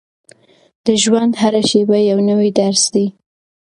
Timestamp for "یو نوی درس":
2.09-2.83